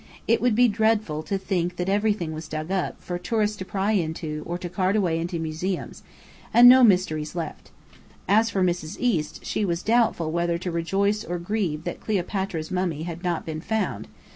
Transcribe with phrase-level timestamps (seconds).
[0.27, 3.91] It would be dreadful to think that everything was dug up, for tourists to pry
[3.91, 6.01] into, or to cart away to museums,
[6.51, 7.69] and no mysteries left.
[8.27, 8.97] As for Mrs.
[8.99, 13.61] East, she was doubtful whether to rejoice or grieve that Cleopatra's mummy had not been
[13.61, 14.07] found.